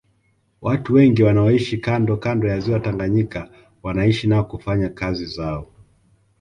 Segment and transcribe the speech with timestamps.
[0.61, 3.49] Watu wengi wanaoishi kando kando ya Ziwa Tanganyika
[3.83, 5.67] wanaishi na kufanya kazi zao